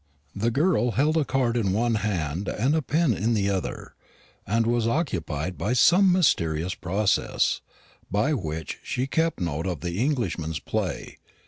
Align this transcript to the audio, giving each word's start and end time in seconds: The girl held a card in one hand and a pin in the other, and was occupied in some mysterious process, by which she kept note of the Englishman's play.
The 0.35 0.49
girl 0.49 0.93
held 0.93 1.15
a 1.15 1.23
card 1.23 1.55
in 1.55 1.73
one 1.73 1.93
hand 1.93 2.47
and 2.47 2.73
a 2.73 2.81
pin 2.81 3.13
in 3.13 3.35
the 3.35 3.51
other, 3.51 3.93
and 4.47 4.65
was 4.65 4.87
occupied 4.87 5.61
in 5.61 5.75
some 5.75 6.11
mysterious 6.11 6.73
process, 6.73 7.61
by 8.09 8.33
which 8.33 8.79
she 8.81 9.05
kept 9.05 9.39
note 9.39 9.67
of 9.67 9.81
the 9.81 9.99
Englishman's 10.03 10.57
play. 10.59 11.19